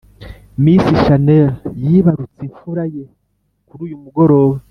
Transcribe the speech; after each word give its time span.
Miss 0.63 0.85
channel 1.03 1.47
yibarutse 1.83 2.41
imfura 2.49 2.83
ye 2.95 3.05
kuruyu 3.67 3.97
mugoroba 4.03 4.55